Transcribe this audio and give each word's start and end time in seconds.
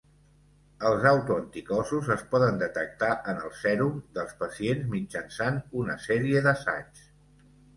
Els 0.91 1.03
autoanticossos 1.09 2.09
es 2.15 2.23
poden 2.31 2.57
detectar 2.63 3.11
en 3.33 3.43
el 3.49 3.53
sèrum 3.59 4.01
dels 4.17 4.35
pacients 4.43 4.89
mitjançant 4.97 5.61
una 5.83 5.99
sèrie 6.11 6.43
d'assaigs. 6.49 7.07